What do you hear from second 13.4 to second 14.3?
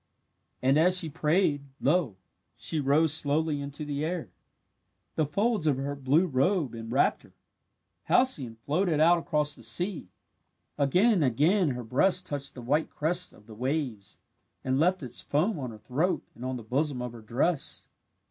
the waves